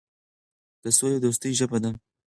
[0.83, 1.91] د سولې او دوستۍ ژبه ده.